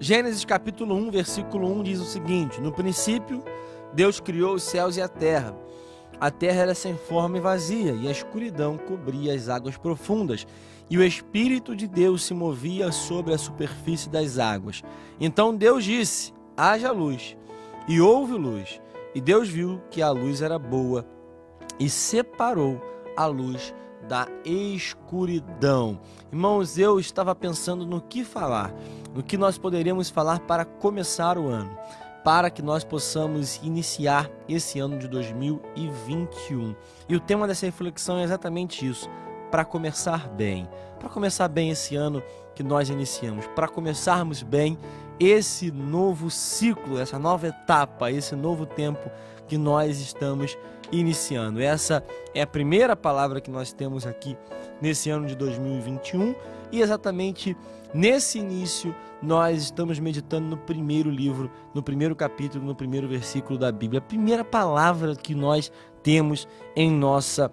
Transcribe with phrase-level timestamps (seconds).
[0.00, 3.42] Gênesis capítulo 1, versículo 1 diz o seguinte: No princípio,
[3.92, 5.56] Deus criou os céus e a terra.
[6.20, 10.46] A terra era sem forma e vazia, e a escuridão cobria as águas profundas,
[10.88, 14.84] e o Espírito de Deus se movia sobre a superfície das águas.
[15.18, 17.36] Então Deus disse: Haja luz,
[17.88, 18.80] e houve luz.
[19.16, 21.04] E Deus viu que a luz era boa,
[21.80, 22.80] e separou
[23.16, 23.74] a luz
[24.06, 25.98] da escuridão.
[26.30, 28.74] Irmãos, eu estava pensando no que falar,
[29.14, 31.76] no que nós poderíamos falar para começar o ano
[32.28, 36.76] para que nós possamos iniciar esse ano de 2021.
[37.08, 39.08] E o tema dessa reflexão é exatamente isso:
[39.50, 40.68] para começar bem.
[40.98, 42.22] Para começar bem esse ano
[42.54, 44.76] que nós iniciamos, para começarmos bem
[45.18, 49.10] esse novo ciclo, essa nova etapa, esse novo tempo
[49.46, 50.58] que nós estamos.
[51.60, 52.04] Essa
[52.34, 54.36] é a primeira palavra que nós temos aqui
[54.80, 56.34] nesse ano de 2021
[56.72, 57.56] e exatamente
[57.92, 63.72] nesse início nós estamos meditando no primeiro livro, no primeiro capítulo, no primeiro versículo da
[63.72, 67.52] Bíblia, a primeira palavra que nós temos em nossa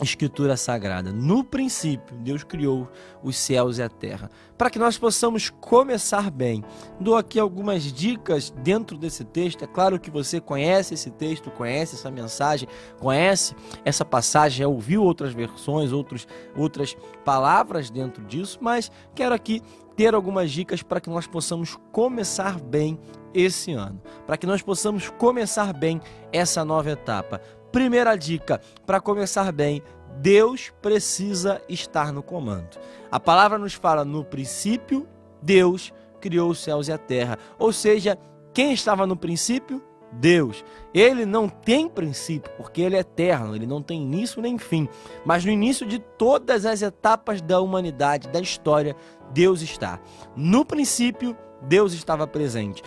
[0.00, 1.12] Escritura Sagrada.
[1.12, 2.88] No princípio, Deus criou
[3.22, 4.30] os céus e a terra.
[4.56, 6.64] Para que nós possamos começar bem,
[7.00, 9.64] dou aqui algumas dicas dentro desse texto.
[9.64, 12.68] É claro que você conhece esse texto, conhece essa mensagem,
[12.98, 19.62] conhece essa passagem, já ouviu outras versões, outros, outras palavras dentro disso, mas quero aqui
[19.96, 22.96] ter algumas dicas para que nós possamos começar bem
[23.34, 26.00] esse ano, para que nós possamos começar bem
[26.32, 27.40] essa nova etapa.
[27.72, 29.82] Primeira dica para começar bem:
[30.16, 32.78] Deus precisa estar no comando.
[33.10, 35.06] A palavra nos fala no princípio,
[35.42, 37.38] Deus criou os céus e a terra.
[37.58, 38.18] Ou seja,
[38.52, 39.82] quem estava no princípio?
[40.12, 40.64] Deus.
[40.92, 44.88] Ele não tem princípio, porque ele é eterno, ele não tem início nem fim.
[45.24, 48.96] Mas no início de todas as etapas da humanidade, da história,
[49.32, 50.00] Deus está.
[50.34, 52.82] No princípio, Deus estava presente.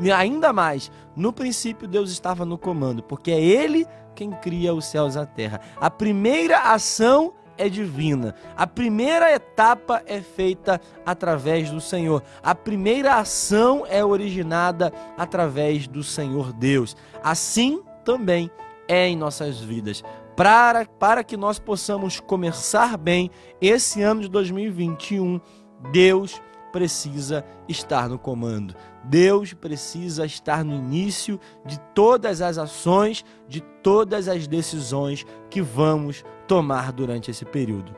[0.00, 4.84] E ainda mais, no princípio, Deus estava no comando, porque é Ele quem cria os
[4.84, 5.60] céus e a terra.
[5.80, 8.34] A primeira ação é divina.
[8.56, 12.22] A primeira etapa é feita através do Senhor.
[12.42, 16.96] A primeira ação é originada através do Senhor Deus.
[17.22, 18.50] Assim também
[18.88, 20.02] é em nossas vidas.
[20.36, 23.30] Para, para que nós possamos começar bem
[23.60, 25.40] esse ano de 2021,
[25.92, 26.40] Deus
[26.72, 28.74] precisa estar no comando.
[29.04, 36.24] Deus precisa estar no início de todas as ações, de todas as decisões que vamos
[36.48, 37.94] tomar durante esse período.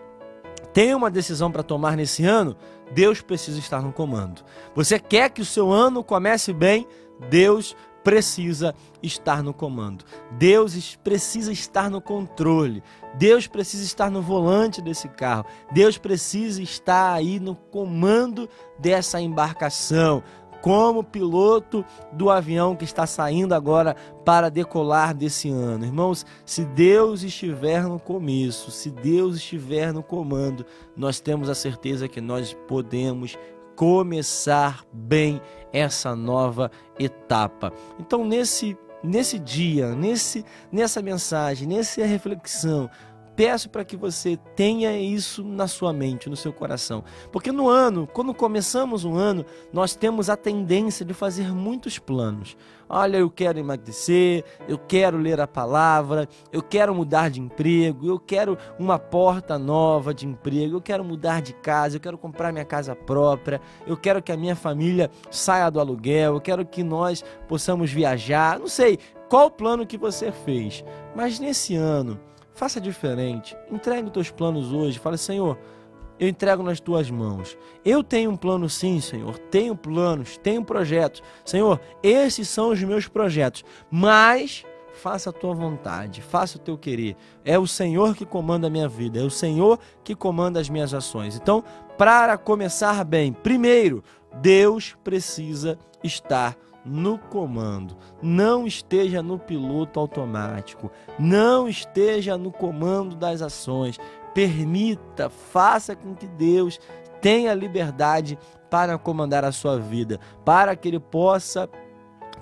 [0.72, 2.56] Tem uma decisão para tomar nesse ano?
[2.92, 4.42] Deus precisa estar no comando.
[4.74, 6.86] Você quer que o seu ano comece bem?
[7.30, 10.04] Deus precisa estar no comando.
[10.32, 12.82] Deus precisa estar no controle.
[13.18, 15.46] Deus precisa estar no volante desse carro.
[15.72, 18.48] Deus precisa estar aí no comando
[18.78, 20.22] dessa embarcação
[20.64, 23.94] como piloto do avião que está saindo agora
[24.24, 25.84] para decolar desse ano.
[25.84, 30.64] Irmãos, se Deus estiver no começo, se Deus estiver no comando,
[30.96, 33.36] nós temos a certeza que nós podemos
[33.76, 35.40] começar bem
[35.72, 37.72] essa nova etapa.
[37.98, 42.88] Então, nesse nesse dia, nesse nessa mensagem, nessa reflexão,
[43.36, 47.04] peço para que você tenha isso na sua mente, no seu coração.
[47.32, 52.56] Porque no ano, quando começamos um ano, nós temos a tendência de fazer muitos planos.
[52.88, 58.18] Olha, eu quero emagrecer, eu quero ler a palavra, eu quero mudar de emprego, eu
[58.18, 62.64] quero uma porta nova de emprego, eu quero mudar de casa, eu quero comprar minha
[62.64, 67.24] casa própria, eu quero que a minha família saia do aluguel, eu quero que nós
[67.48, 68.58] possamos viajar.
[68.58, 70.84] Não sei qual o plano que você fez,
[71.16, 72.20] mas nesse ano,
[72.54, 73.56] Faça diferente.
[73.70, 74.98] Entregue os teus planos hoje.
[74.98, 75.58] Fale, Senhor,
[76.18, 77.58] eu entrego nas tuas mãos.
[77.84, 79.38] Eu tenho um plano sim, Senhor.
[79.38, 81.22] Tenho planos, tenho projetos.
[81.44, 83.64] Senhor, esses são os meus projetos.
[83.90, 84.64] Mas
[84.94, 87.16] faça a tua vontade, faça o teu querer.
[87.44, 90.94] É o Senhor que comanda a minha vida, é o Senhor que comanda as minhas
[90.94, 91.36] ações.
[91.36, 91.64] Então,
[91.98, 94.02] para começar bem, primeiro,
[94.40, 103.40] Deus precisa estar no comando, não esteja no piloto automático, não esteja no comando das
[103.40, 103.98] ações.
[104.34, 106.78] Permita, faça com que Deus
[107.20, 108.38] tenha liberdade
[108.68, 111.68] para comandar a sua vida, para que Ele possa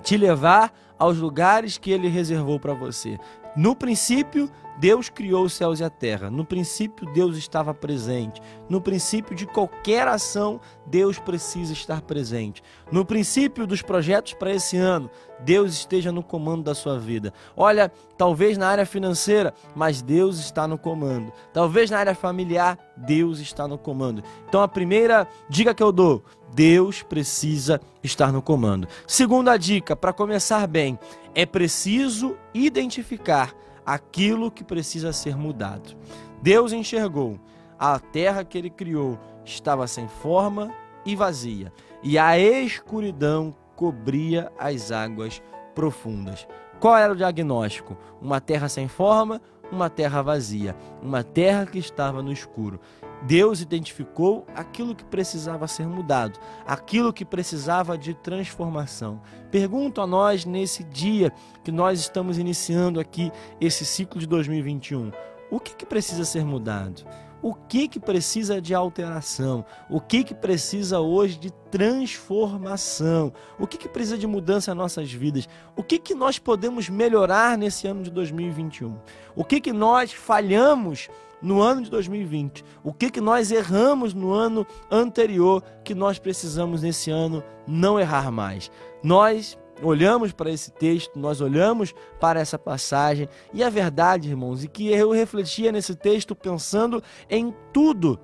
[0.01, 3.17] te levar aos lugares que Ele reservou para você.
[3.55, 6.29] No princípio, Deus criou os céus e a terra.
[6.29, 8.41] No princípio, Deus estava presente.
[8.67, 12.63] No princípio de qualquer ação, Deus precisa estar presente.
[12.91, 15.09] No princípio dos projetos para esse ano,
[15.39, 17.33] Deus esteja no comando da sua vida.
[17.55, 21.31] Olha, talvez na área financeira, mas Deus está no comando.
[21.51, 24.23] Talvez na área familiar, Deus está no comando.
[24.47, 26.23] Então a primeira dica que eu dou,
[26.53, 28.87] Deus precisa estar no comando.
[29.07, 30.97] Segunda dica, para começar bem,
[31.35, 33.53] é preciso identificar
[33.85, 35.95] aquilo que precisa ser mudado.
[36.41, 37.39] Deus enxergou
[37.79, 40.73] a terra que ele criou estava sem forma
[41.05, 41.71] e vazia,
[42.01, 45.41] e a escuridão cobria as águas
[45.75, 46.47] profundas.
[46.79, 47.97] Qual era o diagnóstico?
[48.21, 49.41] Uma terra sem forma,
[49.71, 52.79] uma terra vazia, uma terra que estava no escuro.
[53.25, 59.21] Deus identificou aquilo que precisava ser mudado, aquilo que precisava de transformação.
[59.49, 61.31] Pergunto a nós nesse dia
[61.63, 63.31] que nós estamos iniciando aqui
[63.61, 65.11] esse ciclo de 2021:
[65.49, 67.05] o que, que precisa ser mudado?
[67.43, 69.65] O que que precisa de alteração?
[69.89, 73.33] O que que precisa hoje de transformação?
[73.59, 75.49] O que que precisa de mudança em nossas vidas?
[75.75, 78.97] O que que nós podemos melhorar nesse ano de 2021?
[79.35, 81.09] O que que nós falhamos
[81.43, 82.63] no ano de 2020?
[82.83, 88.31] O que que nós erramos no ano anterior que nós precisamos nesse ano não errar
[88.31, 88.71] mais?
[89.03, 94.67] Nós olhamos para esse texto, nós olhamos para essa passagem, e a verdade, irmãos, e
[94.67, 98.19] que eu refletia nesse texto pensando em tudo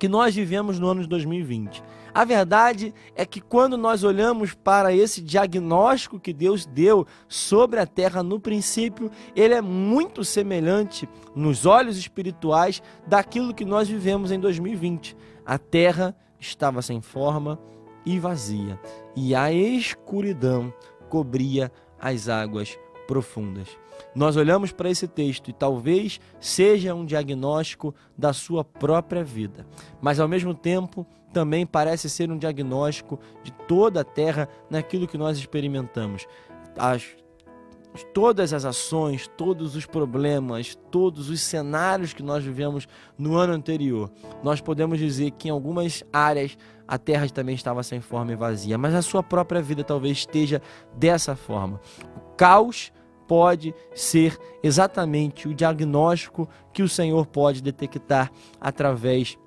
[0.00, 1.82] que nós vivemos no ano de 2020.
[2.12, 7.86] A verdade é que quando nós olhamos para esse diagnóstico que Deus deu sobre a
[7.86, 11.06] terra no princípio, ele é muito semelhante
[11.36, 15.14] nos olhos espirituais daquilo que nós vivemos em 2020.
[15.44, 17.60] A terra estava sem forma,
[18.06, 18.80] e vazia,
[19.14, 20.72] e a escuridão
[21.10, 21.70] cobria
[22.00, 22.78] as águas
[23.10, 23.66] profundas.
[24.14, 29.66] Nós olhamos para esse texto e talvez seja um diagnóstico da sua própria vida,
[30.00, 35.18] mas ao mesmo tempo também parece ser um diagnóstico de toda a terra naquilo que
[35.18, 36.24] nós experimentamos.
[36.78, 37.16] As
[38.14, 42.86] todas as ações, todos os problemas, todos os cenários que nós vivemos
[43.18, 44.08] no ano anterior,
[44.44, 48.76] nós podemos dizer que em algumas áreas a terra também estava sem forma e vazia,
[48.76, 50.60] mas a sua própria vida talvez esteja
[50.96, 51.80] dessa forma.
[52.16, 52.92] O caos
[53.30, 58.28] pode ser exatamente o diagnóstico que o Senhor pode detectar
[58.60, 59.38] através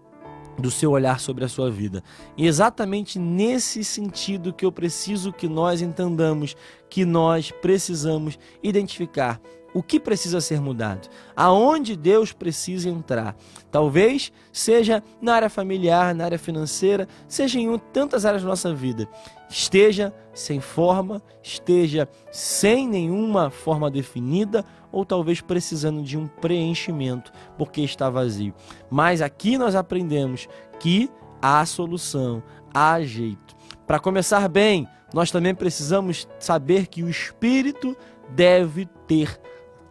[0.58, 2.02] do seu olhar sobre a sua vida.
[2.38, 6.56] E exatamente nesse sentido que eu preciso que nós entendamos
[6.90, 9.42] que nós precisamos identificar
[9.74, 13.36] o que precisa ser mudado, aonde Deus precisa entrar.
[13.72, 19.08] Talvez seja na área familiar, na área financeira, seja em tantas áreas da nossa vida.
[19.50, 27.82] Esteja sem forma, esteja sem nenhuma forma definida, ou talvez precisando de um preenchimento, porque
[27.82, 28.54] está vazio.
[28.90, 30.48] Mas aqui nós aprendemos
[30.80, 31.10] que
[31.42, 32.44] há solução,
[32.74, 33.56] há jeito.
[33.88, 37.96] Para começar bem, nós também precisamos saber que o Espírito
[38.36, 39.40] deve ter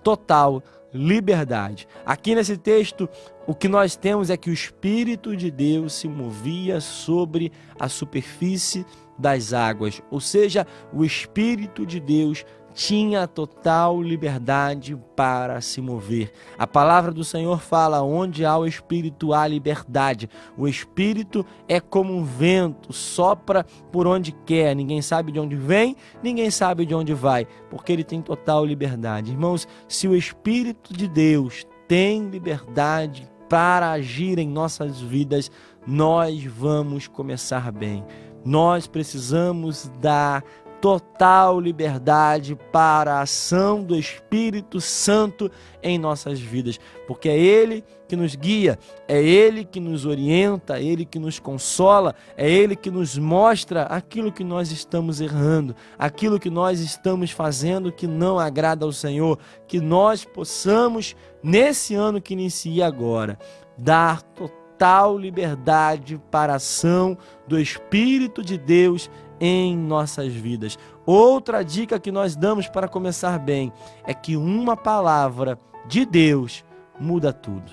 [0.02, 0.62] total
[0.93, 1.88] liberdade.
[2.04, 3.08] Aqui nesse texto,
[3.46, 8.84] o que nós temos é que o Espírito de Deus se movia sobre a superfície
[9.19, 16.32] das águas, ou seja, o Espírito de Deus tinha total liberdade para se mover.
[16.58, 20.28] A palavra do Senhor fala: onde há o Espírito, há liberdade.
[20.56, 24.74] O Espírito é como um vento, sopra por onde quer.
[24.74, 29.32] Ninguém sabe de onde vem, ninguém sabe de onde vai, porque ele tem total liberdade.
[29.32, 35.50] Irmãos, se o Espírito de Deus tem liberdade para agir em nossas vidas,
[35.86, 38.05] nós vamos começar bem.
[38.44, 40.43] Nós precisamos dar
[40.82, 45.48] total liberdade para a ação do Espírito Santo
[45.81, 50.82] em nossas vidas, porque é Ele que nos guia, é Ele que nos orienta, é
[50.82, 56.41] Ele que nos consola, é Ele que nos mostra aquilo que nós estamos errando, aquilo
[56.41, 62.34] que nós estamos fazendo que não agrada ao Senhor, que nós possamos, nesse ano que
[62.34, 63.39] inicia agora,
[63.79, 64.61] dar total
[65.19, 69.10] liberdade para a ação do Espírito de Deus
[69.41, 70.79] em nossas vidas.
[71.06, 73.72] Outra dica que nós damos para começar bem
[74.05, 76.65] é que uma palavra de Deus
[76.98, 77.72] muda tudo.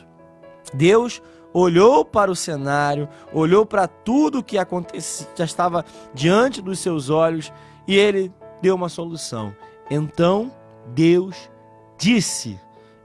[0.73, 1.21] Deus
[1.53, 7.51] olhou para o cenário, olhou para tudo que acontecia, já estava diante dos seus olhos
[7.87, 9.55] e ele deu uma solução.
[9.89, 10.51] Então
[10.93, 11.49] Deus
[11.97, 12.59] disse,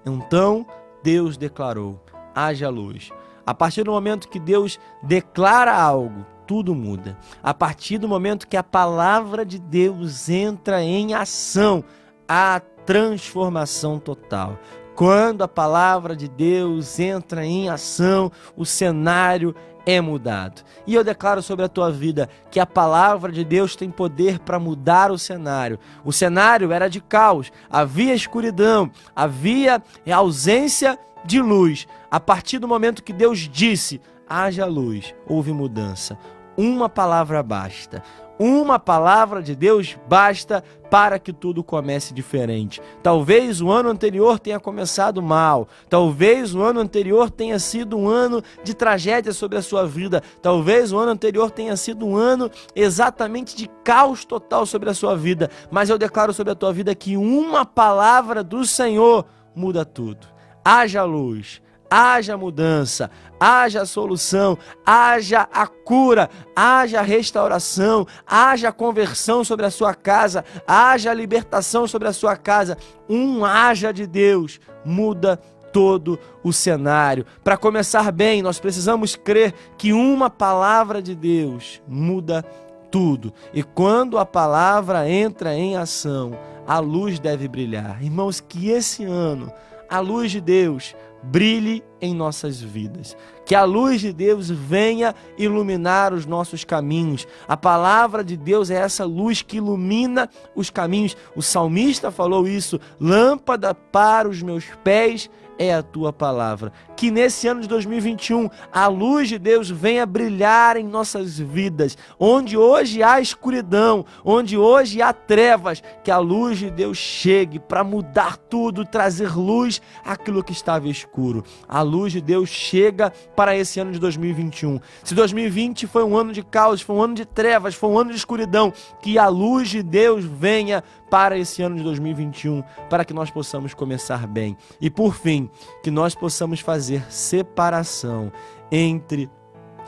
[0.05, 0.67] então
[1.03, 2.01] Deus declarou:
[2.35, 3.11] haja luz.
[3.47, 7.17] A partir do momento que Deus declara algo, tudo muda.
[7.43, 11.85] A partir do momento que a palavra de Deus entra em ação,
[12.29, 14.59] a transformação total.
[14.95, 19.55] Quando a palavra de Deus entra em ação, o cenário
[19.87, 20.63] é mudado.
[20.87, 24.59] E eu declaro sobre a tua vida que a palavra de Deus tem poder para
[24.59, 25.79] mudar o cenário.
[26.05, 31.87] O cenário era de caos, havia escuridão, havia ausência de luz.
[32.11, 36.19] A partir do momento que Deus disse: haja luz, houve mudança.
[36.57, 38.03] Uma palavra basta.
[38.39, 42.83] Uma palavra de Deus basta para que tudo comece diferente.
[43.01, 48.43] Talvez o ano anterior tenha começado mal, talvez o ano anterior tenha sido um ano
[48.65, 53.57] de tragédia sobre a sua vida, talvez o ano anterior tenha sido um ano exatamente
[53.57, 57.17] de caos total sobre a sua vida, mas eu declaro sobre a tua vida que
[57.17, 60.34] uma palavra do Senhor muda tudo.
[60.65, 69.71] Haja luz, haja mudança, haja solução, haja a cura, haja restauração, haja conversão sobre a
[69.71, 72.77] sua casa, haja libertação sobre a sua casa.
[73.09, 75.37] Um haja de Deus muda
[75.73, 77.27] todo o cenário.
[77.43, 82.45] Para começar bem, nós precisamos crer que uma palavra de Deus muda
[82.91, 83.33] tudo.
[83.53, 88.03] E quando a palavra entra em ação, a luz deve brilhar.
[88.03, 89.53] Irmãos, que esse ano
[89.89, 93.17] a luz de Deus brilhe em nossas vidas.
[93.47, 97.27] Que a luz de Deus venha iluminar os nossos caminhos.
[97.49, 101.17] A palavra de Deus é essa luz que ilumina os caminhos.
[101.35, 106.73] O salmista falou isso: lâmpada para os meus pés é a tua palavra.
[106.97, 111.97] Que nesse ano de 2021 a luz de Deus venha brilhar em nossas vidas.
[112.19, 117.85] Onde hoje há escuridão, onde hoje há trevas, que a luz de Deus chegue para
[117.85, 121.45] mudar tudo, trazer luz àquilo que estava escuro.
[121.69, 124.81] A luz de Deus chega para esse ano de 2021.
[125.05, 128.11] Se 2020 foi um ano de caos, foi um ano de trevas, foi um ano
[128.11, 133.15] de escuridão, que a luz de Deus venha para esse ano de 2021, para que
[133.15, 134.57] nós possamos começar bem.
[134.81, 135.49] E por fim,
[135.83, 138.33] que nós possamos fazer separação
[138.73, 139.31] entre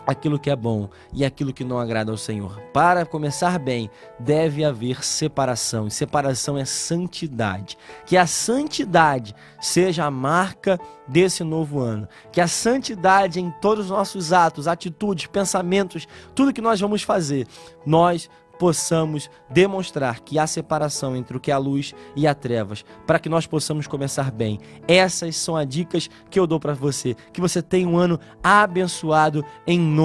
[0.07, 2.61] aquilo que é bom e aquilo que não agrada ao Senhor.
[2.73, 5.87] Para começar bem, deve haver separação.
[5.87, 7.77] E separação é santidade.
[8.07, 12.09] Que a santidade seja a marca desse novo ano.
[12.31, 17.47] Que a santidade em todos os nossos atos, atitudes, pensamentos, tudo que nós vamos fazer,
[17.85, 22.85] nós possamos demonstrar que há separação entre o que é a luz e a trevas,
[23.07, 24.59] para que nós possamos começar bem.
[24.87, 27.15] Essas são as dicas que eu dou para você.
[27.33, 29.87] Que você tenha um ano abençoado em nome